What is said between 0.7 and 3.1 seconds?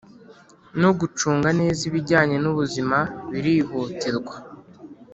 no gucunga neza ibijyanye n'ubuzima